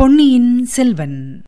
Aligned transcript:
பொன்னியின் 0.00 0.64
செல்வன். 0.64 1.42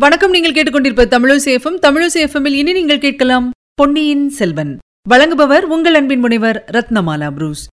வணக்கம் 0.00 0.30
நீங்கள் 0.30 0.52
கேட்டுக்கொண்டிருப்ப 0.52 1.04
தமிழசேஃபம் 1.06 1.78
தமிழசேஃபமில் 1.82 2.52
இனி 2.52 2.72
நீங்கள் 2.72 2.98
கேட்கலாம் 2.98 3.50
பொன்னியின் 3.74 4.30
செல்வன். 4.30 4.78
வழங்குபவர் 5.10 5.60
உங்கள் 5.60 5.94
அன்பின் 5.94 6.18
முனைவர் 6.18 6.64
ரத்னமாலா 6.72 7.30
புரூஸ். 7.30 7.66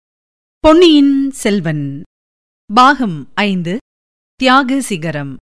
பொன்னியின் 0.60 1.32
செல்வன். 1.32 2.02
பாகம் 2.74 3.32
ஐந்து 3.34 3.78
தியாக 4.36 4.82
சிகரம். 4.82 5.38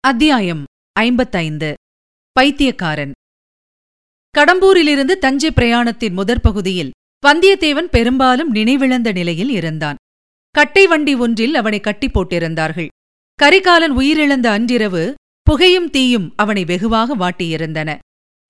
அத்தியாயம் 0.00 0.64
ஐம்பத்தைந்து 0.92 1.74
பைத்தியக்காரன். 2.32 3.12
கடம்பூரிலிருந்து 4.38 5.18
தஞ்சை 5.18 5.50
பிரயாணத்தின் 5.50 6.12
முதற் 6.12 6.42
பகுதியில் 6.42 6.90
வந்தியத்தேவன் 7.26 7.88
பெரும்பாலும் 7.90 8.54
நினைவிழந்த 8.54 9.12
நிலையில் 9.12 9.50
இருந்தான். 9.50 9.96
கட்டை 10.54 10.84
வண்டி 10.86 11.12
ஒன்றில் 11.14 11.54
அவனை 11.54 11.80
கட்டி 11.80 12.08
போட்டிருந்தார்கள். 12.08 12.88
கரிகாலன் 13.38 13.94
உயிரிழந்த 13.96 14.46
அன்றிரவு 14.46 15.02
புகையும் 15.46 15.90
தீயும் 15.90 16.26
அவனை 16.36 16.62
வெகுவாக 16.64 17.16
வாட்டியிருந்தன. 17.16 17.90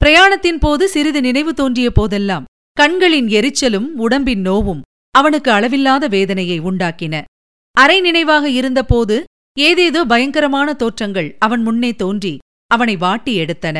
பிரயாணத்தின் 0.01 0.61
போது 0.61 0.85
சிறிது 0.89 1.21
நினைவு 1.21 1.53
தோன்றிய 1.55 1.89
போதெல்லாம் 1.91 2.49
கண்களின் 2.77 3.29
எரிச்சலும் 3.39 3.89
உடம்பின் 4.05 4.43
நோவும் 4.47 4.81
அவனுக்கு 5.15 5.51
அளவில்லாத 5.51 6.05
வேதனையை 6.09 6.59
உண்டாக்கின. 6.61 7.15
அரை 7.77 7.99
நினைவாக 8.01 8.45
இருந்தபோது 8.51 9.17
ஏதேதோ 9.57 10.01
பயங்கரமான 10.05 10.69
தோற்றங்கள் 10.75 11.29
அவன் 11.39 11.63
முன்னே 11.63 11.91
தோன்றி 11.95 12.35
அவனை 12.71 12.95
வாட்டி 12.97 13.33
எடுத்தன. 13.41 13.79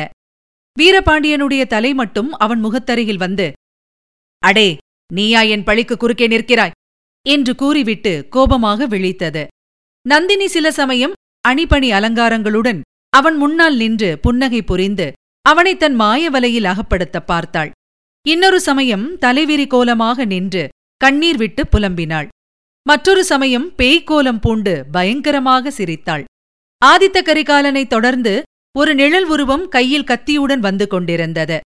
வீரபாண்டியனுடைய 0.77 1.63
தலை 1.67 1.91
மட்டும் 1.93 2.29
அவன் 2.43 2.61
முகத்தருகில் 2.65 3.23
வந்து 3.25 3.47
அடே 4.43 4.69
நீயா 5.13 5.41
என் 5.53 5.63
பழிக்கு 5.63 5.95
குறுக்கே 5.97 6.27
நிற்கிறாய்? 6.27 6.75
என்று 7.25 7.55
கூறிவிட்டு 7.55 8.27
கோபமாக 8.29 8.87
விழித்தது. 8.87 9.47
நந்தினி 10.05 10.47
சில 10.47 10.71
சமயம் 10.71 11.13
அணிபணி 11.49 11.89
அலங்காரங்களுடன் 11.91 12.79
அவன் 13.09 13.37
முன்னால் 13.37 13.75
நின்று 13.75 14.09
புன்னகை 14.17 14.61
புரிந்து 14.61 15.07
அவனை 15.41 15.77
தன் 15.77 15.95
மாய 15.95 16.29
வலையில் 16.29 16.63
அகப்படுத்த 16.63 17.19
பார்த்தாள். 17.19 17.71
இன்னொரு 18.25 18.59
சமயம் 18.59 19.05
தலைவிரி 19.17 19.67
கோலமாக 19.67 20.25
நின்று 20.25 20.63
கண்ணீர் 20.97 21.37
விட்டு 21.37 21.63
புலம்பினாள். 21.71 22.27
மற்றொரு 22.85 23.23
சமயம் 23.23 23.67
பேய்க்கோலம் 23.77 24.39
பூண்டு 24.39 24.85
பயங்கரமாக 24.91 25.71
சிரித்தாள். 25.71 26.23
ஆதித்த 26.85 27.17
கரிகாலனைத் 27.21 27.89
தொடர்ந்து 27.89 28.33
ஒரு 28.75 28.95
நிழல் 28.95 29.27
உருவம் 29.27 29.67
கையில் 29.67 30.03
கத்தியுடன் 30.03 30.59
வந்து 30.59 30.87
கொண்டிருந்தது. 30.87 31.59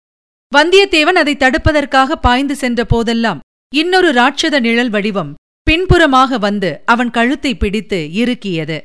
வந்தியத்தேவன் 0.52 1.18
அதை 1.22 1.34
தடுப்பதற்காக 1.36 2.16
பாய்ந்து 2.16 2.54
சென்ற 2.56 2.84
போதெல்லாம் 2.84 3.42
இன்னொரு 3.72 4.10
ராட்சத 4.12 4.60
நிழல் 4.60 4.90
வடிவம் 4.90 5.32
பின்புறமாக 5.66 6.38
வந்து 6.38 6.70
அவன் 6.84 7.10
கழுத்தை 7.10 7.52
பிடித்து 7.56 7.98
இறுக்கியது. 8.22 8.78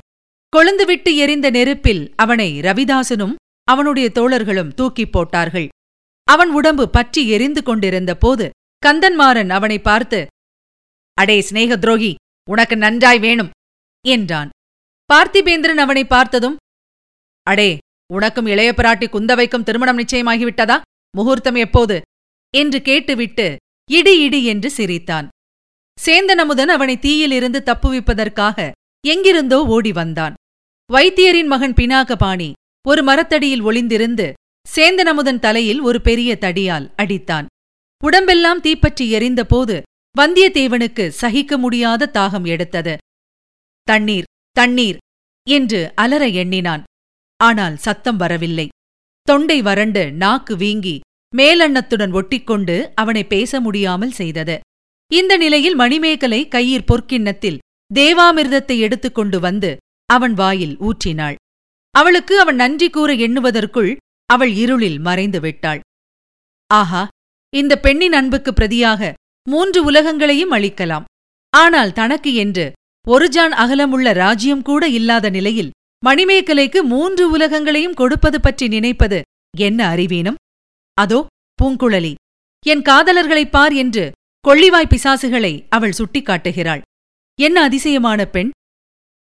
கொழுந்துவிட்டு 0.52 1.10
எரிந்த 1.14 1.50
நெருப்பில் 1.50 2.02
அவனை 2.16 2.60
ரவிதாசனும் 2.60 3.34
அவனுடைய 3.64 4.10
தோழர்களும் 4.14 4.74
தூக்கிப் 4.74 5.12
போட்டார்கள். 5.12 5.68
அவன் 6.28 6.50
உடம்பு 6.50 6.84
பற்றி 6.88 7.28
எரிந்து 7.28 7.62
கொண்டிருந்த 7.62 8.12
போது 8.14 8.46
கந்தன்மாறன் 8.86 9.50
அவனை 9.50 9.78
பார்த்து 9.78 10.20
அடே 11.18 11.40
சிநேக 11.40 11.76
துரோகி 11.76 12.14
உனக்கு 12.48 12.76
நன்றாய் 12.76 13.18
வேணும் 13.18 13.50
என்றான். 14.04 14.50
பார்த்திபேந்திரன் 15.10 15.82
அவனை 15.84 16.04
பார்த்ததும் 16.04 16.56
அடே 17.46 17.70
உனக்கும் 18.12 18.46
இளைய 18.46 18.70
பிராட்டி 18.76 19.06
குந்தவைக்கும் 19.10 19.62
திருமணம் 19.62 19.98
நிச்சயமாகிவிட்டதா? 19.98 20.76
முகூர்த்தம் 21.16 21.54
எப்போது? 21.54 21.96
என்று 22.54 22.78
கேட்டுவிட்டு 22.82 23.46
இடி 23.90 24.14
இடி 24.20 24.40
என்று 24.44 24.70
சிரித்தான். 24.70 25.28
சேந்தனமுதன் 26.04 26.70
அவனை 26.74 26.94
தீயிலிருந்து 26.98 27.60
தப்புவிப்பதற்காக 27.66 28.58
எங்கிருந்தோ 29.04 29.58
ஓடி 29.74 29.92
வந்தான். 29.92 30.34
வைத்தியரின் 30.90 31.50
மகன் 31.52 31.74
பினாகபாணி 31.78 32.50
ஒரு 32.86 33.02
மரத்தடியில் 33.02 33.64
ஒளிந்திருந்து 33.68 34.26
சேந்தனமுதன் 34.66 35.42
தலையில் 35.44 35.80
ஒரு 35.80 35.98
பெரிய 36.00 36.30
தடியால் 36.40 36.86
அடித்தான். 37.02 37.46
உடம்பெல்லாம் 38.02 38.60
தீப்பற்றி 38.60 39.04
எரிந்தபோது 39.16 39.76
வந்தியத்தேவனுக்கு 40.16 41.04
சகிக்க 41.20 41.52
முடியாத 41.58 42.10
தாகம் 42.18 42.46
எடுத்தது. 42.46 42.94
தண்ணீர் 43.88 44.28
தண்ணீர் 44.56 44.98
என்று 45.46 45.80
அலற 45.94 46.24
எண்ணினான். 46.42 46.82
ஆனால் 47.40 47.76
சத்தம் 47.76 48.16
வரவில்லை. 48.16 48.66
தொண்டை 49.28 49.58
வறண்டு 49.62 50.02
நாக்கு 50.22 50.54
வீங்கி 50.56 50.96
மேலண்ணத்துடன் 51.32 52.12
ஒட்டிக்கொண்டு 52.18 52.76
அவனை 52.94 53.22
பேச 53.24 53.60
முடியாமல் 53.60 54.16
செய்தது. 54.20 54.56
இந்த 55.10 55.32
நிலையில் 55.36 55.74
மணிமேகலை 55.74 56.40
கையிற் 56.50 56.88
பொற்கிண்ணத்தில் 56.90 57.60
தேவாமிர்தத்தை 57.90 58.76
எடுத்துக்கொண்டு 58.78 59.38
வந்து 59.40 59.70
அவன் 60.10 60.34
வாயில் 60.34 60.74
ஊற்றினாள். 60.88 61.36
அவளுக்கு 61.94 62.34
அவன் 62.40 62.54
நன்றி 62.54 62.88
கூற 62.90 63.10
எண்ணுவதற்குள் 63.26 63.90
அவள் 64.30 64.52
இருளில் 64.54 64.98
மறைந்து 64.98 65.40
விட்டாள். 65.40 65.80
ஆஹா 66.70 67.02
இந்த 67.52 67.72
பெண்ணின் 67.76 68.12
அன்புக்கு 68.12 68.50
பிரதியாக 68.52 69.12
மூன்று 69.46 69.80
உலகங்களையும் 69.84 70.54
அளிக்கலாம். 70.56 71.08
ஆனால் 71.52 71.92
தனக்கு 71.92 72.30
என்று 72.34 72.66
ஒரு 73.06 73.26
ஜான் 73.28 73.54
அகலமுள்ள 73.62 74.08
ராஜ்யம் 74.12 74.62
கூட 74.62 74.82
இல்லாத 74.88 75.26
நிலையில் 75.30 75.70
மணிமேகலைக்கு 76.02 76.80
மூன்று 76.84 77.24
உலகங்களையும் 77.30 77.98
கொடுப்பது 78.00 78.38
பற்றி 78.40 78.66
நினைப்பது 78.68 79.18
என்ன 79.58 79.80
அறிவீனம்? 79.88 80.38
அதோ 80.98 81.20
பூங்குழலி 81.58 82.12
என் 82.66 82.82
காதலர்களைப் 82.82 83.52
பார் 83.52 83.74
என்று 83.74 84.04
கொள்ளிவாய் 84.48 84.88
பிசாசுகளை 84.88 85.66
அவள் 85.68 85.92
சுட்டிக்காட்டுகிறாள். 85.98 86.80
என்ன 87.40 87.62
அதிசயமான 87.62 88.24
பெண்? 88.24 88.50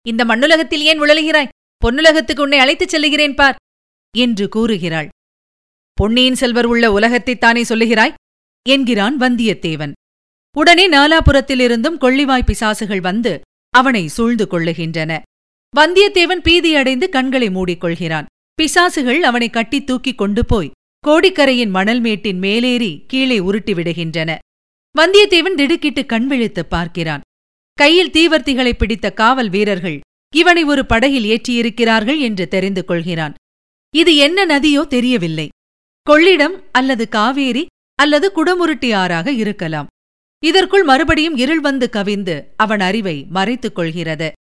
இந்த 0.07 0.25
மண்ணுலகத்தில் 0.25 0.79
ஏன் 0.79 1.00
உழலுகிறாய்? 1.00 1.47
பொன்னுலகத்துக்கு 1.85 2.40
உன்னை 2.40 2.59
அழைத்துச் 2.59 2.95
செல்லுகிறேன் 2.95 3.35
பார் 3.35 3.56
என்று 4.18 4.50
கூறுகிறாள். 4.50 5.09
பொன்னியின் 5.94 6.35
செல்வர் 6.35 6.66
உள்ள 6.66 7.00
உலகத்தைத்தானே 7.00 7.63
சொல்லுகிறாய்? 7.69 8.13
என்கிறான் 8.69 9.19
வந்தியத்தேவன். 9.19 9.91
உடனே 10.57 10.90
நாலாபுரத்திலிருந்தும் 10.90 11.97
கொள்ளிவாய் 12.01 12.45
பிசாசுகள் 12.45 13.01
வந்து 13.01 13.41
அவனை 13.69 14.07
சூழ்ந்து 14.07 14.47
கொள்ளுகின்றன. 14.51 15.22
வந்தியத்தேவன் 15.75 16.44
பீதியடைந்து 16.44 17.09
கண்களை 17.09 17.47
மூடிக்கொள்கிறான். 17.47 18.25
பிசாசுகள் 18.62 19.19
அவனை 19.19 19.50
கட்டி 19.50 19.84
தூக்கிக் 19.84 20.18
கொண்டு 20.18 20.45
போய் 20.45 20.72
கோடிக்கரையின் 21.07 21.69
மணல் 21.69 22.00
மேட்டின் 22.00 22.38
மேலேறி 22.38 23.03
கீழே 23.07 23.39
உருட்டி 23.39 23.74
விடுகின்றன. 23.74 24.38
வந்தியத்தேவன் 24.97 25.56
திடுக்கிட்டு 25.56 26.06
கண்விழித்து 26.06 26.66
பார்க்கிறான். 26.66 27.22
கையில் 27.74 28.12
தீவர்த்திகளை 28.12 28.74
பிடித்த 28.74 29.12
காவல் 29.12 29.50
வீரர்கள் 29.50 30.00
இவனை 30.35 30.63
ஒரு 30.63 30.85
படகில் 30.85 31.24
ஏற்றியிருக்கிறார்கள் 31.24 32.19
என்று 32.19 32.47
தெரிந்து 32.47 32.85
கொள்கிறான். 32.85 33.34
இது 33.96 34.16
என்ன 34.16 34.46
நதியோ 34.46 34.88
தெரியவில்லை. 34.88 35.47
கொள்ளிடம் 36.09 36.63
அல்லது 36.72 37.09
காவேரி 37.09 37.66
அல்லது 37.96 38.31
குடமுருட்டி 38.36 38.96
ஆறாக 38.96 39.31
இருக்கலாம். 39.31 39.88
இதற்குள் 40.44 40.84
மறுபடியும் 40.84 41.38
இருள் 41.38 41.59
வந்து 41.59 41.90
கவிந்து 41.91 42.44
அவன் 42.56 42.80
அறிவை 42.80 43.25
மறைத்துக் 43.30 43.75
கொள்கிறது. 43.75 44.31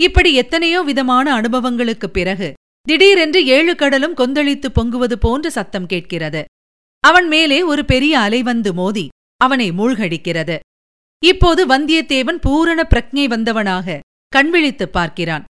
இப்படி 0.00 0.34
எத்தனையோ 0.34 0.82
விதமான 0.82 1.40
அனுபவங்களுக்குப் 1.40 2.12
பிறகு 2.12 2.52
திடீரென்று 2.82 3.46
ஏழு 3.46 3.74
கடலும் 3.74 4.16
கொந்தளித்து 4.16 4.68
பொங்குவது 4.74 5.12
போன்ற 5.12 5.50
சத்தம் 5.50 5.86
கேட்கிறது. 5.86 6.44
அவன் 7.00 7.28
மேலே 7.28 7.62
ஒரு 7.62 7.84
பெரிய 7.84 8.18
அலை 8.18 8.42
வந்து 8.42 8.74
மோதி 8.74 9.08
அவனை 9.40 9.70
மூழ்கடிக்கிறது. 9.70 10.58
இப்போது 11.24 11.66
வந்தியத்தேவன் 11.66 12.38
பூரண 12.40 12.86
பிரக்ஞை 12.94 13.26
வந்தவனாக 13.26 13.98
கண்விழித்துப் 14.36 14.92
பார்க்கிறான். 14.92 15.44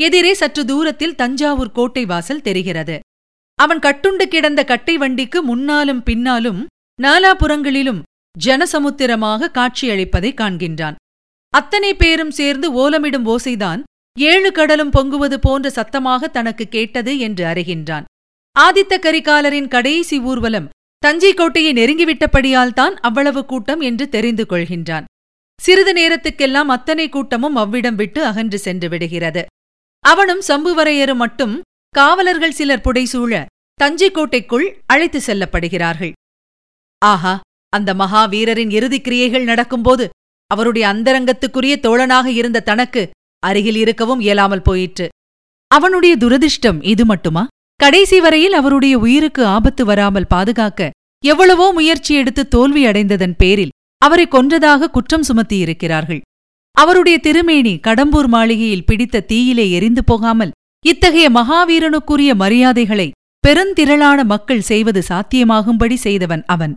எதிரே 0.00 0.34
சற்று 0.34 0.64
தூரத்தில் 0.64 1.14
தஞ்சாவூர் 1.14 1.72
கோட்டை 1.72 2.04
வாசல் 2.04 2.40
தெரிகிறது. 2.40 2.98
அவன் 3.54 3.78
கட்டுண்டு 3.78 4.22
கிடந்த 4.22 4.64
கட்டை 4.64 4.98
வண்டிக்கு 4.98 5.42
முன்னாலும் 5.42 6.02
பின்னாலும் 6.02 6.66
நாலாபுறங்களிலும் 7.02 8.02
ஜனசமுத்திரமாக 8.44 9.50
காட்சியளிப்பதைக் 9.50 10.40
காண்கின்றான். 10.40 10.94
அத்தனை 11.48 11.96
பேரும் 11.96 12.30
சேர்ந்து 12.30 12.72
ஓலமிடும் 12.72 13.26
ஓசைதான் 13.26 13.82
ஏழு 14.18 14.52
கடலும் 14.52 14.90
பொங்குவது 14.90 15.36
போன்ற 15.36 15.70
சத்தமாக 15.70 16.28
தனக்கு 16.28 16.68
கேட்டது 16.68 17.18
என்று 17.18 17.44
அறிகின்றான். 17.44 18.04
ஆதித்த 18.60 18.98
கரிகாலரின் 18.98 19.68
கடைசி 19.68 20.20
ஊர்வலம் 20.20 20.68
தஞ்சை 20.98 21.34
கோட்டையை 21.34 21.72
நெருங்கிவிட்டபடியால் 21.72 22.72
தான் 22.72 22.94
அவ்வளவு 22.96 23.44
கூட்டம் 23.44 23.80
என்று 23.80 24.08
தெரிந்து 24.08 24.44
கொள்கின்றான். 24.48 25.04
சிறிது 25.60 25.92
நேரத்துக்கெல்லாம் 25.92 26.70
அத்தனை 26.76 27.08
கூட்டமும் 27.08 27.56
அவ்விடம் 27.56 27.94
விட்டு 27.94 28.24
அகன்று 28.24 28.58
சென்று 28.58 28.88
விடுகிறது. 28.88 29.42
அவனும் 30.04 30.42
சம்புவரையரும் 30.48 31.22
மட்டும் 31.24 31.54
காவலர்கள் 31.94 32.50
சிலர் 32.50 32.80
புடைசூழ 32.80 33.44
தஞ்சை 33.74 34.10
கோட்டைக்குள் 34.10 34.66
அழைத்து 34.86 35.20
செல்லப்படுகிறார்கள். 35.26 36.12
ஆஹா 36.98 37.40
அந்த 37.72 37.94
மகாவீரரின் 37.94 38.70
இறுதிக் 38.70 39.04
கிரியைகள் 39.04 39.44
நடக்கும்போது 39.44 40.08
அவருடைய 40.50 40.84
அந்தரங்கத்துக்குரிய 40.88 41.74
தோழனாக 41.86 42.26
இருந்த 42.26 42.60
தனக்கு 42.60 43.10
அருகில் 43.42 43.76
இருக்கவும் 43.76 44.20
இயலாமல் 44.20 44.62
போயிற்று. 44.62 45.08
அவனுடைய 45.70 46.16
துரதிர்ஷ்டம் 46.16 46.78
இது 46.82 47.04
மட்டுமா? 47.04 47.46
கடைசி 47.80 48.20
வரையில் 48.20 48.52
அவருடைய 48.52 48.98
உயிருக்கு 48.98 49.42
ஆபத்து 49.46 49.82
வராமல் 49.84 50.30
பாதுகாக்க 50.32 50.90
எவ்வளவோ 51.24 51.66
முயற்சி 51.72 52.12
எடுத்து 52.14 52.42
தோல்வி 52.48 52.82
அடைந்ததன் 52.86 53.36
பேரில் 53.36 53.74
அவரை 54.02 54.26
கொன்றதாக 54.30 54.90
குற்றம் 54.96 55.26
சுமத்தியிருக்கிறார்கள். 55.28 56.20
அவருடைய 56.76 57.16
திருமேனி 57.18 57.72
கடம்பூர் 57.86 58.28
மாளிகையில் 58.28 58.84
பிடித்த 58.84 59.24
தீயிலே 59.30 59.66
எரிந்து 59.70 60.02
போகாமல் 60.04 60.54
இத்தகைய 60.84 61.28
மகாவீரனுக்குரிய 61.30 62.30
மரியாதைகளை 62.34 63.08
பெருந்திரளான 63.44 64.24
மக்கள் 64.24 64.66
செய்வது 64.70 65.00
சாத்தியமாகும்படி 65.08 65.96
செய்தவன் 66.06 66.42
அவன். 66.54 66.74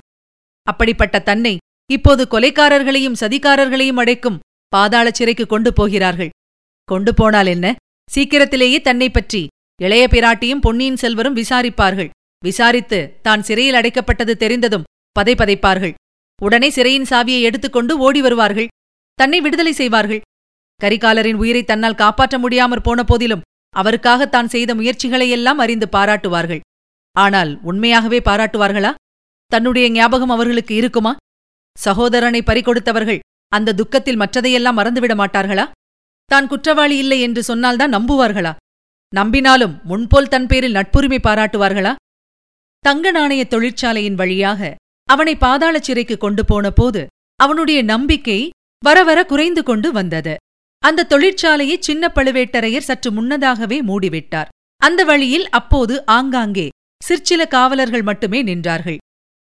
அப்படிப்பட்ட 0.67 1.19
தன்னை 1.19 1.53
இப்போது 1.89 2.23
கொலைக்காரர்களையும் 2.33 3.19
சதிகாரர்களையும் 3.21 4.01
அடைக்கும் 4.03 4.41
பாதாள 4.73 5.07
சிறைக்கு 5.11 5.45
கொண்டு 5.45 5.71
போகிறார்கள். 5.73 6.31
கொண்டு 6.89 7.11
போனால் 7.13 7.49
என்ன? 7.55 7.67
சீக்கிரத்திலேயே 8.09 8.79
தன்னை 8.81 9.09
பற்றி 9.09 9.41
இளைய 9.85 10.03
பிராட்டியும் 10.13 10.63
பொன்னியின் 10.65 10.99
செல்வரும் 11.03 11.37
விசாரிப்பார்கள். 11.41 12.09
விசாரித்து 12.43 12.99
தான் 13.25 13.45
சிறையில் 13.47 13.77
அடைக்கப்பட்டது 13.79 14.33
தெரிந்ததும் 14.43 14.87
பதை 15.17 15.33
பதைப்பார்கள் 15.39 15.93
உடனே 16.39 16.69
சிறையின் 16.75 17.07
சாவியை 17.11 17.41
எடுத்துக்கொண்டு 17.47 17.93
ஓடி 18.05 18.21
வருவார்கள். 18.25 18.69
தன்னை 19.19 19.39
விடுதலை 19.45 19.73
செய்வார்கள். 19.79 20.21
கரிகாலரின் 20.81 21.39
உயிரை 21.43 21.63
தன்னால் 21.63 21.99
காப்பாற்ற 22.03 22.35
முடியாமற் 22.43 22.85
போன 22.87 22.99
போதிலும் 23.09 23.43
அவருக்காக 23.73 24.21
தான் 24.25 24.51
செய்த 24.53 24.71
முயற்சிகளையெல்லாம் 24.79 25.59
அறிந்து 25.63 25.87
பாராட்டுவார்கள். 25.95 26.61
ஆனால் 27.15 27.51
உண்மையாகவே 27.69 28.19
பாராட்டுவார்களா? 28.29 28.91
தன்னுடைய 29.51 29.85
ஞாபகம் 29.97 30.33
அவர்களுக்கு 30.35 30.73
இருக்குமா? 30.79 31.13
சகோதரனை 31.77 32.41
பறிகொடுத்தவர்கள் 32.49 33.21
அந்த 33.51 33.75
துக்கத்தில் 33.79 34.21
மற்றதையெல்லாம் 34.21 34.77
மறந்துவிட 34.79 35.13
மாட்டார்களா? 35.21 35.65
தான் 36.31 36.49
குற்றவாளி 36.51 36.95
இல்லை 37.03 37.19
என்று 37.27 37.41
சொன்னால்தான் 37.49 37.95
நம்புவார்களா? 37.97 38.53
நம்பினாலும் 39.15 39.73
முன்போல் 39.83 40.29
தன் 40.33 40.45
பேரில் 40.47 40.75
நட்புரிமை 40.75 41.19
பாராட்டுவார்களா? 41.23 41.93
தங்க 42.85 43.11
நாணய 43.11 43.41
தொழிற்சாலையின் 43.45 44.19
வழியாக 44.21 44.75
அவனை 45.09 45.33
பாதாள 45.35 45.75
சிறைக்கு 45.79 46.17
கொண்டு 46.17 46.45
போன 46.45 46.71
போது 46.71 47.01
அவனுடைய 47.39 47.79
நம்பிக்கை 47.83 48.39
வர 48.83 49.03
வர 49.03 49.19
குறைந்து 49.25 49.61
கொண்டு 49.63 49.91
வந்தது. 49.91 50.33
அந்த 50.83 51.07
தொழிற்சாலையை 51.09 51.75
சின்ன 51.79 52.11
பழுவேட்டரையர் 52.15 52.87
சற்று 52.89 53.09
முன்னதாகவே 53.11 53.77
மூடிவிட்டார். 53.81 54.51
அந்த 54.81 55.03
வழியில் 55.03 55.49
அப்போது 55.49 55.95
ஆங்காங்கே 56.05 56.67
சிற்சில 57.03 57.41
காவலர்கள் 57.47 58.01
மட்டுமே 58.01 58.39
நின்றார்கள். 58.43 58.99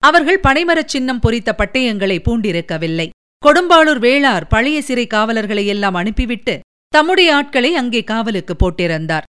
அவர்கள் 0.02 0.40
பனைமரச் 0.46 0.93
சின்னம் 0.94 1.20
பொறித்த 1.20 1.50
பட்டயங்களை 1.52 2.19
பூண்டிருக்கவில்லை. 2.26 3.08
கொடும்பாளூர் 3.46 4.00
வேளார் 4.06 4.46
பழைய 4.49 4.78
சிறை 4.82 5.06
காவலர்களை 5.06 5.66
எல்லாம் 5.66 5.94
அனுப்பிவிட்டு 5.94 6.54
தம்முடைய 6.88 7.34
ஆட்களை 7.34 7.75
அங்கே 7.75 8.04
காவலுக்கு 8.04 8.54
போட்டிருந்தார். 8.54 9.26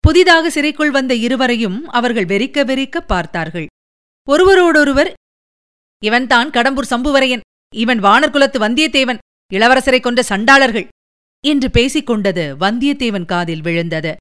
புதிதாக 0.00 0.50
சிறைக்குள் 0.50 0.90
வந்த 0.90 1.14
இருவரையும் 1.14 1.88
அவர்கள் 1.88 2.24
வெறிக்க 2.24 2.64
வெறிக்க 2.64 2.98
பார்த்தார்கள். 2.98 3.66
ஒருவரோடொருவர் 4.28 5.12
இவன்தான் 6.04 6.50
கடம்பூர் 6.50 6.90
சம்புவரையன். 6.90 7.40
இவன் 7.74 8.00
வானர்குலத்து 8.02 8.58
வந்தியத்தேவன். 8.58 9.18
இளவரசரை 9.52 10.00
கொண்ட 10.00 10.22
சண்டாளர்கள். 10.22 10.88
என்று 11.44 11.70
பேசிக் 11.70 12.06
கொண்டது 12.06 12.56
வந்தியத்தேவன் 12.60 13.24
காதில் 13.24 13.60
விழுந்தது. 13.60 14.16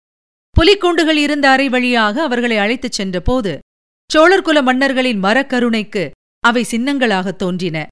புலிக்கூண்டுகள் 0.59 1.15
இருந்த 1.15 1.49
அறை 1.49 1.69
வழியாக 1.69 2.23
அவர்களை 2.23 2.57
அழைத்துச் 2.57 2.91
சென்றபோது 2.91 3.59
சோழர்குல 4.13 4.63
மன்னர்களின் 4.63 5.23
மரக்கருணைக்கு 5.23 6.11
அவை 6.39 6.65
சின்னங்களாகத் 6.71 7.35
தோன்றின. 7.35 7.87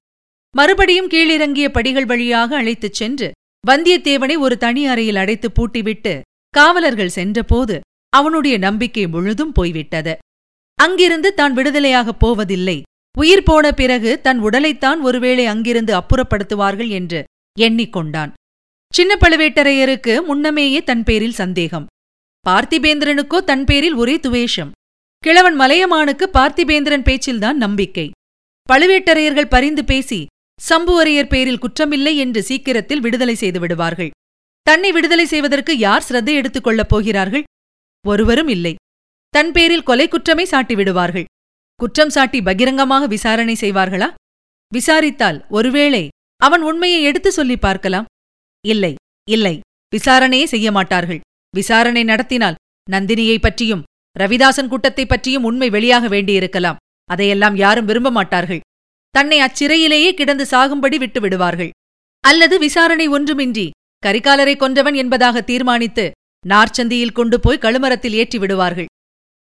மறுபடியும் 0.56 1.08
கீழிறங்கிய 1.08 1.68
படிகள் 1.68 2.04
வழியாக 2.04 2.56
அழைத்துச் 2.56 2.92
சென்று 2.92 3.32
வந்தியத்தேவனை 3.66 4.38
ஒரு 4.38 4.58
தனி 4.58 4.86
அறையில் 4.86 5.16
அடைத்து 5.16 5.48
பூட்டிவிட்டு 5.48 6.20
காவலர்கள் 6.58 7.16
சென்றபோது 7.18 7.76
அவனுடைய 8.12 8.56
நம்பிக்கை 8.58 9.04
முழுதும் 9.14 9.52
போய்விட்டது. 9.52 10.14
அங்கிருந்து 10.78 11.30
தான் 11.34 11.54
விடுதலையாகப் 11.56 12.20
போவதில்லை. 12.22 12.78
உயிர் 13.14 13.46
போன 13.48 13.66
பிறகு 13.72 14.10
தன் 14.20 14.40
உடலைத்தான் 14.42 15.00
ஒருவேளை 15.00 15.44
அங்கிருந்து 15.52 15.92
அப்புறப்படுத்துவார்கள் 16.00 16.90
என்று 16.98 17.20
எண்ணிக்கொண்டான் 17.60 18.32
சின்ன 18.94 19.12
பழுவேட்டரையருக்கு 19.20 20.14
முன்னமேயே 20.24 20.80
தன் 20.82 21.04
பேரில் 21.08 21.38
சந்தேகம். 21.40 21.86
பார்த்திபேந்திரனுக்கோ 22.46 23.38
தன் 23.50 23.64
பேரில் 23.64 23.96
ஒரே 24.02 24.16
துவேஷம். 24.26 24.70
கிழவன் 25.24 25.56
மலையமானுக்கு 25.60 26.26
பார்த்திபேந்திரன் 26.36 27.06
பேச்சில்தான் 27.08 27.58
நம்பிக்கை. 27.64 28.06
பழுவேட்டரையர்கள் 28.68 29.52
பரிந்து 29.54 29.84
பேசி 29.84 30.20
சம்புவரையர் 30.60 31.32
பேரில் 31.32 31.62
குற்றமில்லை 31.64 32.12
என்று 32.24 32.40
சீக்கிரத்தில் 32.42 33.02
விடுதலை 33.06 33.34
செய்து 33.34 33.60
விடுவார்கள். 33.60 34.12
தன்னை 34.66 34.92
விடுதலை 34.92 35.26
செய்வதற்கு 35.26 35.78
யார் 35.78 36.02
சிரத்தை 36.02 36.34
எடுத்துக் 36.34 36.64
கொள்ளப் 36.64 36.88
போகிறார்கள்? 36.88 37.42
ஒருவரும் 38.06 38.48
இல்லை. 38.48 38.74
தன் 39.28 39.52
பேரில் 39.52 39.82
கொலை 39.82 40.08
குற்றமே 40.08 40.44
சாட்டி 40.44 40.74
விடுவார்கள். 40.74 41.24
குற்றம் 41.74 42.10
சாட்டி 42.10 42.42
பகிரங்கமாக 42.42 43.06
விசாரணை 43.06 43.56
செய்வார்களா? 43.60 44.14
விசாரித்தால் 44.72 45.46
ஒருவேளை 45.48 46.08
அவன் 46.36 46.62
உண்மையை 46.62 47.02
எடுத்து 47.02 47.32
சொல்லி 47.32 47.56
பார்க்கலாம். 47.56 48.04
இல்லை 48.66 48.94
இல்லை 49.30 49.60
விசாரணையே 49.96 50.44
செய்ய 50.44 50.70
மாட்டார்கள். 50.72 51.20
விசாரணை 51.54 52.04
நடத்தினால் 52.04 52.54
நந்தினியை 52.90 53.38
பற்றியும் 53.40 53.82
ரவிதாசன் 54.18 54.68
கூட்டத்தைப் 54.68 55.08
பற்றியும் 55.08 55.44
உண்மை 55.44 55.70
வெளியாக 55.70 56.08
வேண்டியிருக்கலாம். 56.08 56.76
அதையெல்லாம் 57.04 57.56
யாரும் 57.56 57.84
விரும்ப 57.84 58.10
மாட்டார்கள். 58.10 58.60
தன்னை 59.10 59.40
அச்சிறையிலேயே 59.40 60.14
கிடந்து 60.14 60.44
சாகும்படி 60.44 60.98
விட்டு 60.98 61.20
விடுவார்கள் 61.20 61.70
அல்லது 62.20 62.58
விசாரணை 62.58 63.08
ஒன்றுமின்றி 63.08 63.70
கரிகாலரை 64.06 64.54
கொன்றவன் 64.56 64.94
என்பதாக 64.94 65.40
தீர்மானித்து 65.40 66.10
நார்ச்சந்தியில் 66.48 67.12
கொண்டு 67.12 67.40
போய் 67.40 67.62
கழுமரத்தில் 67.62 68.12
ஏற்றி 68.12 68.38
விடுவார்கள். 68.38 68.90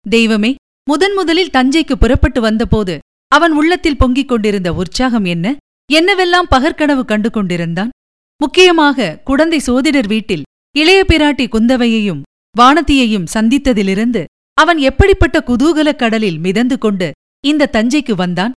தெய்வமே 0.10 0.56
முதன் 0.90 1.14
முதலில் 1.14 1.54
தஞ்சைக்கு 1.54 1.96
புறப்பட்டு 2.00 2.42
வந்தபோது 2.42 3.00
அவன் 3.28 3.52
உள்ளத்தில் 3.52 3.98
பொங்கிக் 3.98 4.28
கொண்டிருந்த 4.28 4.74
உற்சாகம் 4.74 5.26
என்ன? 5.26 5.56
என்னவெல்லாம் 5.94 6.52
பகற்கனவு 6.56 7.04
கண்டு 7.06 7.30
கொண்டிருந்தான்? 7.32 7.90
முக்கியமாக 8.38 9.20
குடந்தை 9.24 9.60
சோதிடர் 9.60 10.08
வீட்டில் 10.08 10.44
இளைய 10.78 11.06
பிராட்டி 11.08 11.46
குந்தவையையும் 11.48 12.22
வானதியையும் 12.56 13.28
சந்தித்ததிலிருந்து 13.34 14.24
அவன் 14.54 14.78
எப்படிப்பட்ட 14.78 15.44
குதூகலக் 15.48 16.02
கடலில் 16.02 16.40
மிதந்து 16.40 16.78
கொண்டு 16.78 17.12
இந்த 17.44 17.70
தஞ்சைக்கு 17.72 18.14
வந்தான்? 18.14 18.52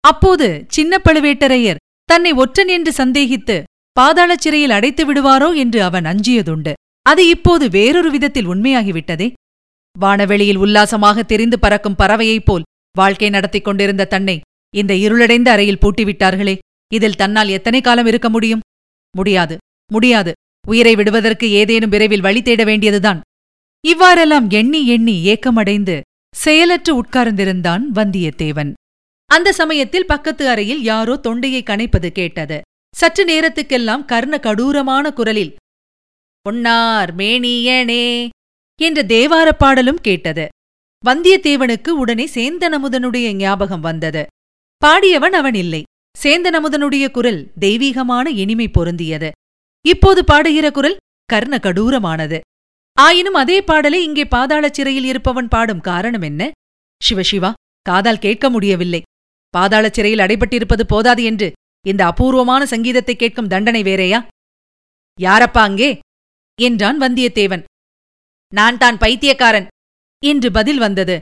அப்போது 0.00 0.64
சின்ன 0.68 1.00
பழுவேட்டரையர் 1.04 1.82
தன்னை 2.04 2.32
ஒற்றன் 2.32 2.68
என்று 2.68 2.92
சந்தேகித்து 3.04 3.62
பாதாள 3.98 4.30
சிறையில் 4.36 4.70
அடைத்து 4.70 5.02
விடுவாரோ 5.04 5.48
என்று 5.56 5.82
அவன் 5.82 6.04
அஞ்சியதுண்டு. 6.04 6.72
அது 7.02 7.22
இப்போது 7.28 7.68
வேறொரு 7.68 8.10
விதத்தில் 8.10 8.48
உண்மையாகிவிட்டதே. 8.48 9.32
வானவெளியில் 9.98 10.56
உல்லாசமாக 10.56 11.22
தெரிந்து 11.22 11.58
பறக்கும் 11.58 11.98
பறவையைப் 11.98 12.44
போல் 12.44 12.66
வாழ்க்கை 12.92 13.28
நடத்திக் 13.30 13.64
கொண்டிருந்த 13.64 14.04
தன்னை 14.04 14.40
இந்த 14.74 14.94
இருளடைந்த 14.94 15.50
அறையில் 15.50 15.82
பூட்டிவிட்டார்களே. 15.82 16.54
இதில் 16.94 17.14
தன்னால் 17.14 17.48
எத்தனை 17.48 17.80
காலம் 17.80 18.06
இருக்க 18.06 18.28
முடியும்? 18.28 18.64
முடியாது 19.16 19.56
முடியாது. 19.92 20.32
உயிரை 20.68 20.94
விடுவதற்கு 20.94 21.46
ஏதேனும் 21.50 21.90
விரைவில் 21.90 22.20
வழி 22.20 22.42
தேட 22.42 22.64
வேண்டியதுதான். 22.64 23.20
இவ்வாறெல்லாம் 23.84 24.46
எண்ணி 24.50 24.86
எண்ணி 24.86 25.16
ஏக்கமடைந்து 25.26 26.00
செயலற்று 26.34 26.92
உட்கார்ந்திருந்தான் 27.02 27.84
வந்தியத்தேவன். 27.94 28.72
அந்த 29.30 29.52
சமயத்தில் 29.52 30.06
பக்கத்து 30.06 30.44
அறையில் 30.48 30.82
யாரோ 30.82 31.16
தொண்டையை 31.16 31.62
கனைப்பது 31.62 32.08
கேட்டது. 32.08 32.58
சற்று 32.96 33.22
நேரத்துக்கெல்லாம் 33.24 34.04
கர்ண 34.04 34.34
கடூரமான 34.36 35.06
குரலில் 35.12 35.54
பொன்னார் 36.46 37.10
மேனியனே 37.16 38.04
என்ற 38.80 39.02
தேவாரப் 39.02 39.58
பாடலும் 39.58 40.00
கேட்டது. 40.00 40.44
வந்தியத்தேவனுக்கு 41.04 41.88
உடனே 41.88 42.26
சேந்தனமுதனுடைய 42.34 43.26
ஞாபகம் 43.32 43.80
வந்தது. 43.80 44.22
பாடியவன் 44.82 45.32
அவன் 45.32 45.54
இல்லை 45.54 45.82
சேந்தனமுதனுடைய 46.22 47.10
குரல் 47.10 47.40
தெய்வீகமான 47.58 48.30
இனிமை 48.30 48.68
பொருந்தியது. 48.68 49.30
இப்போது 49.84 50.24
பாடுகிற 50.24 50.70
குரல் 50.70 50.96
கர்ண 51.24 51.54
கடூரமானது. 51.56 52.40
ஆயினும் 52.96 53.34
அதே 53.34 53.58
பாடலை 53.62 54.00
இங்கே 54.02 54.24
பாதாளச் 54.24 54.76
சிறையில் 54.78 55.04
இருப்பவன் 55.04 55.48
பாடும் 55.48 55.80
காரணம் 55.80 56.22
என்ன? 56.22 56.50
சிவசிவா 57.00 57.52
காதால் 57.82 58.18
கேட்க 58.18 58.50
முடியவில்லை. 58.50 59.02
பாதாள 59.54 59.88
சிறையில் 59.88 60.18
அடைபட்டிருப்பது 60.18 60.84
போதாது 60.86 61.24
என்று 61.24 61.52
இந்த 61.86 62.04
அபூர்வமான 62.06 62.66
சங்கீதத்தை 62.66 63.16
கேட்கும் 63.16 63.46
தண்டனை 63.46 63.82
வேறேயா? 63.82 64.26
யாரப்பா 65.20 65.62
அங்கே? 65.68 65.98
என்றான் 66.62 67.00
வந்தியத்தேவன். 67.00 67.62
நான் 68.52 68.78
தான் 68.78 68.98
பைத்தியக்காரன் 68.98 69.66
என்று 70.22 70.50
பதில் 70.50 70.78
வந்தது. 70.78 71.18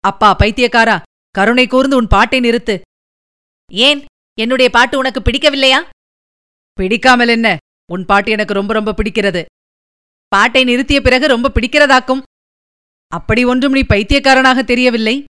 அப்பா 0.00 0.36
பைத்தியக்காரா 0.38 0.96
கருணை 1.30 1.66
கூர்ந்து 1.66 1.96
உன் 1.96 2.06
பாட்டை 2.06 2.40
நிறுத்து. 2.40 2.80
ஏன்? 3.70 4.04
என்னுடைய 4.38 4.70
பாட்டு 4.70 4.98
உனக்கு 4.98 5.20
பிடிக்கவில்லையா? 5.20 5.80
பிடிக்காமல் 6.72 7.28
என்ன? 7.28 7.56
உன் 7.92 8.04
பாட்டு 8.04 8.30
எனக்கு 8.30 8.54
ரொம்ப 8.54 8.72
ரொம்ப 8.72 8.92
பிடிக்கிறது. 8.92 9.44
பாட்டை 10.28 10.64
நிறுத்திய 10.64 11.00
பிறகு 11.00 11.26
ரொம்ப 11.26 11.52
பிடிக்கிறதாக்கும். 11.54 12.22
அப்படி 13.12 13.44
ஒன்றும் 13.44 13.72
நீ 13.72 13.82
பைத்தியக்காரனாக 13.82 14.62
தெரியவில்லை. 14.62 15.24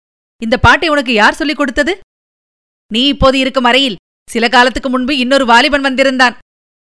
இந்த 0.42 0.58
பாட்டை 0.58 0.90
உனக்கு 0.90 1.14
யார் 1.14 1.34
சொல்லிக் 1.34 1.58
கொடுத்தது? 1.58 2.00
நீ 2.94 3.08
இப்போது 3.08 3.40
இருக்கும் 3.40 3.64
அறையில் 3.64 3.96
சில 4.30 4.48
காலத்துக்கு 4.50 4.90
முன்பு 4.90 5.14
இன்னொரு 5.18 5.46
வாலிபன் 5.46 5.86
வந்திருந்தான். 5.88 6.36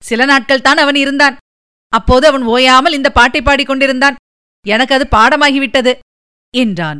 சில 0.03 0.25
நாட்கள் 0.25 0.65
தான் 0.67 0.81
அவன் 0.83 0.97
இருந்தான். 1.03 1.35
அப்போது 1.93 2.25
அவன் 2.27 2.43
ஓயாமல் 2.53 2.97
இந்த 2.97 3.09
பாட்டை 3.11 3.41
பாடிக் 3.41 3.69
கொண்டிருந்தான். 3.69 4.19
எனக்கு 4.65 4.93
அது 4.95 5.05
பாடமாகிவிட்டது 5.15 5.93
என்றான். 6.53 6.99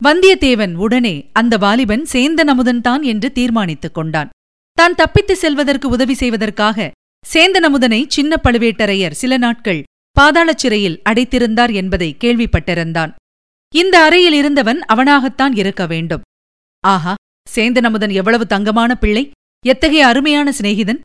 வந்தியத்தேவன் 0.00 0.74
உடனே 0.74 1.14
அந்த 1.32 1.54
வாலிபன் 1.56 2.04
சேந்தன் 2.12 2.50
அமுதன்தான் 2.52 3.02
என்று 3.02 3.28
தீர்மானித்துக் 3.32 3.94
கொண்டான். 3.94 4.32
தான் 4.78 4.94
தப்பித்து 4.94 5.34
செல்வதற்கு 5.36 5.86
உதவி 5.88 6.14
செய்வதற்காக 6.14 6.90
சேந்தனமுதனை 7.24 8.00
சின்ன 8.08 8.32
பழுவேட்டரையர் 8.44 9.18
சில 9.20 9.36
நாட்கள் 9.36 9.80
பாதாளச் 10.16 10.60
சிறையில் 10.62 11.00
அடைத்திருந்தார் 11.10 11.72
என்பதை 11.72 12.08
கேள்விப்பட்டிருந்தான். 12.22 13.12
இந்த 13.74 13.94
அறையில் 14.02 14.32
இருந்தவன் 14.32 14.80
அவனாகத்தான் 14.92 15.54
இருக்க 15.56 15.82
வேண்டும். 15.86 16.22
ஆஹா 16.84 17.14
சேந்தனமுதன் 17.46 18.12
எவ்வளவு 18.12 18.44
தங்கமான 18.46 18.90
பிள்ளை! 18.94 19.24
எத்தகைய 19.66 20.06
அருமையான 20.06 20.50
சிநேகிதன்? 20.50 21.00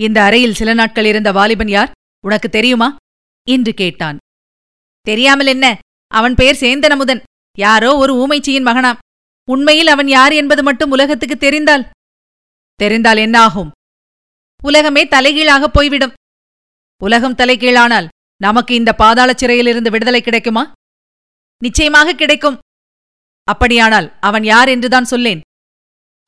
இந்த 0.00 0.22
அறையில் 0.22 0.54
சில 0.54 0.74
நாட்கள் 0.74 1.04
இருந்த 1.04 1.32
வாலிபன் 1.32 1.68
யார்? 1.68 1.90
உனக்கு 2.24 2.48
தெரியுமா? 2.48 2.96
என்று 3.50 3.74
கேட்டான். 3.74 4.16
தெரியாமல் 5.00 5.46
என்ன? 5.46 5.78
அவன் 6.06 6.34
பெயர் 6.34 6.56
சேந்தனமுதன். 6.56 7.22
யாரோ 7.58 7.96
ஒரு 7.96 8.26
ஊமைச்சியின் 8.26 8.64
மகனாம். 8.64 8.98
உண்மையில் 9.50 9.86
அவன் 9.86 10.08
யார் 10.08 10.32
என்பது 10.32 10.62
மட்டும் 10.62 10.90
உலகத்துக்கு 10.90 11.36
தெரிந்தால்? 11.36 11.86
தெரிந்தால் 12.74 13.16
என்ன 13.16 13.40
ஆகும்? 13.40 13.70
உலகமே 14.62 15.06
தலைகீழாகப் 15.06 15.72
போய்விடும். 15.72 16.12
உலகம் 17.02 17.34
தலைகீழானால் 17.34 18.08
நமக்கு 18.36 18.74
இந்த 18.74 18.94
பாதாளச் 18.98 19.36
சிறையிலிருந்து 19.36 19.90
விடுதலை 19.90 20.22
கிடைக்குமா? 20.22 20.72
நிச்சயமாக 21.58 22.12
கிடைக்கும். 22.12 22.58
அப்படியானால் 23.44 24.18
அவன் 24.20 24.44
யார் 24.44 24.68
என்றுதான் 24.68 25.04
சொல்லேன். 25.04 25.40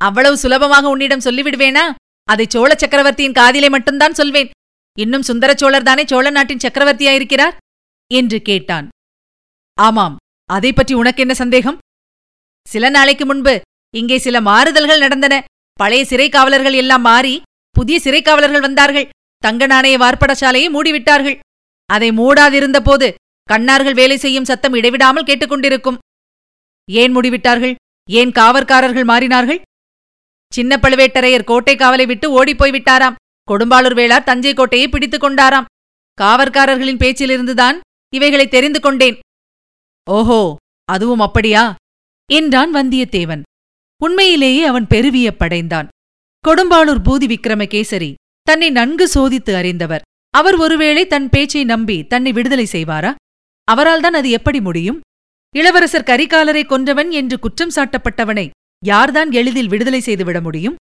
அவ்வளவு 0.06 0.36
சுலபமாக 0.42 0.90
உன்னிடம் 0.94 1.24
சொல்லிவிடுவேனா? 1.26 1.84
அதை 2.28 2.44
சோழ 2.54 2.70
சக்கரவர்த்தியின் 2.74 3.38
காதிலே 3.38 3.68
மட்டும்தான் 3.74 4.18
சொல்வேன். 4.20 4.50
இன்னும் 4.98 5.26
சுந்தர 5.28 5.50
சோழர் 5.60 5.88
தானே 5.88 6.02
சோழ 6.12 6.26
நாட்டின் 6.30 6.62
சக்கரவர்த்தியாயிருக்கிறார்? 6.64 7.54
என்று 8.10 8.38
கேட்டான். 8.48 8.86
ஆமாம் 9.78 10.16
அதை 10.50 10.70
பற்றி 10.72 10.94
உனக்கு 11.00 11.22
என்ன 11.24 11.34
சந்தேகம்? 11.42 11.78
சில 12.66 12.84
நாளைக்கு 12.96 13.24
முன்பு 13.26 13.54
இங்கே 13.94 14.18
சில 14.26 14.36
மாறுதல்கள் 14.48 15.02
நடந்தன. 15.04 15.34
பழைய 15.80 16.02
சிறை 16.10 16.28
காவலர்கள் 16.28 16.76
எல்லாம் 16.82 17.04
மாறி 17.08 17.34
புதிய 17.76 17.96
சிறை 18.04 18.20
காவலர்கள் 18.22 18.66
வந்தார்கள். 18.66 19.10
தங்க 19.42 19.66
நாணய 19.66 19.96
வார்ப்படசாலையை 20.02 20.68
மூடிவிட்டார்கள். 20.74 21.36
அதை 21.90 22.08
மூடாதிருந்தபோது 22.18 23.08
கண்ணார்கள் 23.48 23.98
வேலை 24.00 24.16
செய்யும் 24.24 24.48
சத்தம் 24.50 24.76
இடைவிடாமல் 24.78 25.28
கேட்டுக்கொண்டிருக்கும். 25.28 26.00
ஏன் 26.88 27.14
மூடிவிட்டார்கள்? 27.16 27.74
ஏன் 28.08 28.32
காவற்காரர்கள் 28.38 29.10
மாறினார்கள்? 29.10 29.60
சின்ன 30.52 30.78
பழுவேட்டரையர் 30.82 31.48
கோட்டை 31.50 31.74
காவலை 31.76 32.06
விட்டு 32.06 32.26
ஓடிப்போய் 32.30 32.74
விட்டாராம் 32.76 33.18
கொடும்பாளூர் 33.48 33.96
வேளார் 34.00 34.28
தஞ்சை 34.28 34.52
கோட்டையை 34.54 34.88
பிடித்துக் 34.88 35.24
கொண்டாராம். 35.24 35.68
காவற்காரர்களின் 36.18 37.02
பேச்சிலிருந்துதான் 37.02 37.76
இவைகளை 38.12 38.46
தெரிந்து 38.48 38.80
கொண்டேன். 38.80 39.16
ஓஹோ 40.10 40.40
அதுவும் 40.88 41.24
அப்படியா? 41.26 41.64
என்றான் 42.30 42.72
வந்தியத்தேவன். 42.74 43.42
உண்மையிலேயே 44.00 44.62
அவன் 44.64 44.86
பெருவியப்படைந்தான் 44.90 45.90
கொடும்பாளூர் 46.44 47.02
பூதி 47.06 47.26
விக்ரமகேசரி 47.32 48.10
தன்னை 48.46 48.68
நன்கு 48.70 49.06
சோதித்து 49.14 49.52
அறிந்தவர். 49.54 50.06
அவர் 50.34 50.56
ஒருவேளை 50.56 51.02
தன் 51.06 51.28
பேச்சை 51.28 51.62
நம்பி 51.64 51.96
தன்னை 52.12 52.30
விடுதலை 52.32 52.66
செய்வாரா? 52.72 53.10
அவரால்தான் 53.68 54.18
அது 54.20 54.28
எப்படி 54.30 54.60
முடியும்? 54.60 54.98
இளவரசர் 55.54 56.08
கரிகாலரை 56.10 56.62
கொன்றவன் 56.64 57.10
என்று 57.10 57.36
குற்றம் 57.38 57.74
சாட்டப்பட்டவனை 57.74 58.46
யார்தான் 58.84 59.32
எளிதில் 59.32 59.68
விடுதலை 59.68 60.00
செய்துவிட 60.00 60.40
முடியும்? 60.40 60.76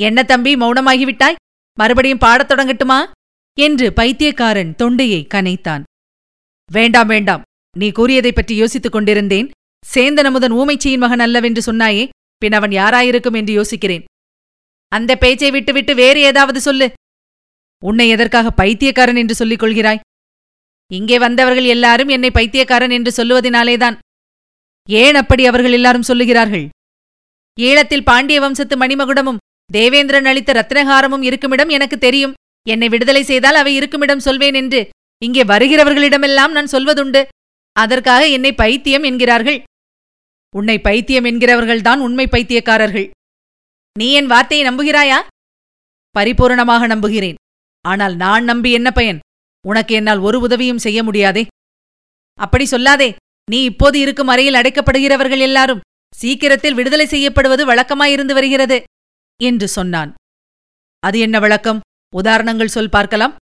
என்ன 0.00 0.22
தம்பி 0.22 0.56
மௌனமாகிவிட்டாய்? 0.56 1.34
மறுபடியும் 1.78 2.18
பாடத் 2.18 2.50
தொடங்கட்டுமா? 2.50 3.10
என்று 3.58 3.92
பைத்தியக்காரன் 3.92 4.74
தொண்டையை 4.74 5.26
கனைத்தான். 5.34 5.82
வேண்டாம் 6.72 7.06
வேண்டாம். 7.06 7.42
நீ 7.78 7.90
கூறியதைப் 7.90 8.34
பற்றி 8.34 8.56
யோசித்துக் 8.56 8.92
கொண்டிருந்தேன். 8.92 9.50
சேந்தனமுதன் 9.94 10.52
ஊமைச்சியின் 10.52 10.98
மகன் 10.98 11.18
அல்லவென்று 11.18 11.72
சொன்னாயே 11.72 12.08
பின் 12.36 12.52
அவன் 12.52 12.70
யாராயிருக்கும் 12.70 13.36
என்று 13.36 13.62
யோசிக்கிறேன். 13.62 14.04
அந்த 14.88 15.16
பேச்சை 15.16 15.50
விட்டுவிட்டு 15.50 15.94
வேறு 15.94 16.20
ஏதாவது 16.20 16.60
சொல்லு. 16.60 16.92
உன்னை 17.84 18.08
எதற்காக 18.08 18.50
பைத்தியக்காரன் 18.50 19.16
என்று 19.16 19.34
சொல்லிக் 19.34 19.62
கொள்கிறாய்? 19.62 20.00
இங்கே 20.92 21.18
வந்தவர்கள் 21.18 21.64
எல்லாரும் 21.64 22.08
என்னை 22.08 22.30
பைத்தியக்காரன் 22.30 22.90
என்று 22.90 23.24
சொல்லுவதினாலேதான். 23.24 23.98
ஏன் 24.88 25.14
அப்படி 25.14 25.46
அவர்கள் 25.46 25.72
எல்லாரும் 25.72 26.08
சொல்லுகிறார்கள்? 26.08 26.68
ஈழத்தில் 27.60 28.04
பாண்டிய 28.04 28.40
வம்சத்து 28.40 28.76
மணிமகுடமும் 28.76 29.42
தேவேந்திரன் 29.72 30.24
அளித்த 30.24 30.52
ரத்னஹாரமும் 30.52 31.22
இருக்குமிடம் 31.22 31.68
எனக்கு 31.68 31.98
தெரியும். 31.98 32.32
என்னை 32.68 32.88
விடுதலை 32.88 33.22
செய்தால் 33.22 33.54
அவை 33.54 33.74
இருக்குமிடம் 33.74 34.20
சொல்வேன் 34.20 34.54
என்று 34.54 34.88
இங்கே 35.18 35.42
வருகிறவர்களிடமெல்லாம் 35.42 36.54
நான் 36.56 36.72
சொல்வதுண்டு. 36.72 37.22
அதற்காக 37.72 38.26
என்னை 38.26 38.52
பைத்தியம் 38.54 39.02
என்கிறார்கள். 39.02 39.62
உன்னை 40.56 40.80
பைத்தியம் 40.80 41.24
என்கிறவர்கள்தான் 41.24 41.98
உண்மை 41.98 42.26
பைத்தியக்காரர்கள். 42.26 43.10
நீ 43.98 44.12
என் 44.12 44.26
வார்த்தையை 44.26 44.68
நம்புகிறாயா? 44.68 45.18
பரிபூரணமாக 46.18 46.86
நம்புகிறேன். 46.86 47.34
ஆனால் 47.84 48.16
நான் 48.16 48.44
நம்பி 48.44 48.72
என்ன 48.72 48.90
பயன்? 48.90 49.18
உனக்கு 49.66 49.94
என்னால் 49.94 50.18
ஒரு 50.18 50.40
உதவியும் 50.40 50.78
செய்ய 50.78 51.02
முடியாதே. 51.02 51.46
அப்படி 52.38 52.64
சொல்லாதே. 52.70 53.14
நீ 53.50 53.62
இப்போது 53.62 54.00
இருக்கும் 54.00 54.28
அறையில் 54.28 54.54
அடைக்கப்படுகிறவர்கள் 54.54 55.38
எல்லாரும் 55.38 55.82
சீக்கிரத்தில் 56.20 56.74
விடுதலை 56.74 57.06
செய்யப்படுவது 57.06 57.74
வழக்கமாயிருந்து 57.74 58.32
வருகிறது 58.32 58.82
என்று 59.42 59.68
சொன்னான். 59.68 60.14
அது 61.02 61.18
என்ன 61.18 61.38
வழக்கம்? 61.38 61.80
உதாரணங்கள் 62.16 62.74
சொல் 62.76 62.88
பார்க்கலாம். 62.88 63.34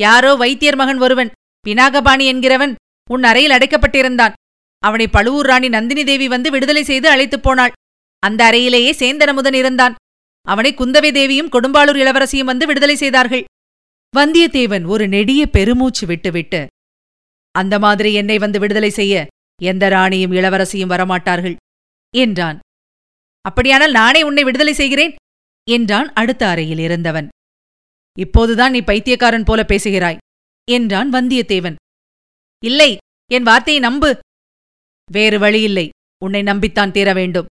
யாரோ 0.00 0.34
வைத்தியர் 0.34 0.76
மகன் 0.76 0.98
ஒருவன் 0.98 1.30
பினாகபாணி 1.66 2.24
என்கிறவன் 2.32 2.74
உன் 3.10 3.24
அறையில் 3.24 3.50
அடைக்கப்பட்டிருந்தான். 3.50 4.32
அவனை 4.78 5.08
பழுவூர் 5.08 5.46
ராணி 5.46 5.68
நந்தினி 5.68 6.04
தேவி 6.04 6.28
வந்து 6.28 6.50
விடுதலை 6.50 6.82
செய்து 6.84 7.08
அழைத்துப் 7.08 7.42
போனாள். 7.42 7.72
அந்த 8.18 8.40
அறையிலேயே 8.50 8.92
சேந்தனமுதன் 8.92 9.54
இருந்தான். 9.54 9.94
அவனை 10.46 10.74
குந்தவை 10.74 11.12
தேவியும் 11.12 11.52
கொடும்பாளூர் 11.52 12.00
இளவரசியும் 12.02 12.50
வந்து 12.50 12.66
விடுதலை 12.66 12.96
செய்தார்கள். 12.96 13.44
வந்தியத்தேவன் 14.16 14.86
ஒரு 14.86 15.08
நெடிய 15.08 15.46
பெருமூச்சு 15.46 16.06
விட்டுவிட்டு 16.06 16.66
அந்த 17.50 17.78
மாதிரி 17.78 18.14
என்னை 18.14 18.38
வந்து 18.38 18.58
விடுதலை 18.58 18.90
செய்ய 18.90 19.26
எந்த 19.62 19.88
ராணியும் 19.88 20.32
இளவரசியும் 20.32 20.92
வரமாட்டார்கள். 20.94 21.56
என்றான். 22.14 22.58
அப்படியானால் 23.40 23.90
நானே 23.90 24.22
உன்னை 24.22 24.44
விடுதலை 24.44 24.72
செய்கிறேன்? 24.72 25.14
என்றான் 25.70 26.12
அடுத்த 26.12 26.48
அறையில் 26.48 26.78
இருந்தவன். 26.78 27.28
இப்போதுதான் 28.18 28.70
நீ 28.70 28.80
பைத்தியக்காரன் 28.80 29.44
போல 29.44 29.64
பேசுகிறாய் 29.64 30.16
என்றான் 30.70 31.12
வந்தியத்தேவன். 31.12 31.74
இல்லை 32.64 32.96
என் 33.32 33.42
வார்த்தையை 33.42 33.82
நம்பு. 33.82 34.18
வேறு 35.12 35.38
வழியில்லை 35.38 35.88
உன்னை 36.24 36.42
நம்பித்தான் 36.42 36.90
தீர 36.90 37.12
வேண்டும். 37.12 37.46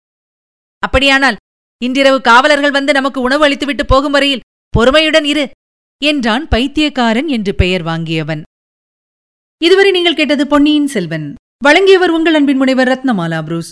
அப்படியானால் 0.79 1.36
இன்றிரவு 1.83 2.22
காவலர்கள் 2.22 2.72
வந்து 2.72 2.93
நமக்கு 2.93 3.22
உணவு 3.22 3.43
அளித்துவிட்டு 3.43 3.86
போகும் 3.86 4.12
வரையில் 4.12 4.45
பொறுமையுடன் 4.77 5.24
இரு 5.24 5.50
என்றான் 6.03 6.48
பைத்தியக்காரன் 6.48 7.27
என்று 7.27 7.55
பெயர் 7.55 7.83
வாங்கியவன். 7.83 8.41
இதுவரை 9.57 9.91
நீங்கள் 9.91 10.15
கேட்டது 10.15 10.48
பொன்னியின் 10.48 10.88
செல்வன். 10.88 11.36
வழங்கியவர் 11.63 12.10
உங்கள் 12.10 12.33
அன்பின் 12.33 12.57
முனைவர் 12.57 12.88
ரத்னமாலா 12.88 13.43
புரூஸ். 13.43 13.72